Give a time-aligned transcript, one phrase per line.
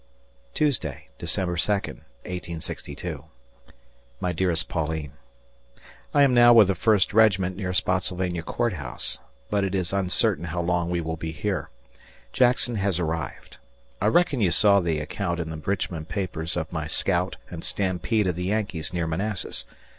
[0.55, 2.01] Tuesday, December 2nd,
[2.59, 3.25] '62.
[4.19, 5.13] My dearest Pauline:
[6.11, 9.19] I am now with the 1st regiment near Spottsylvania Court House,
[9.51, 11.69] but it is uncertain how long we will be here.
[12.33, 13.57] Jackson has arrived.
[14.01, 18.25] I reckon you saw the account in the Richmond papers of my scout and stampede
[18.25, 19.67] of the Yankees near Manassas.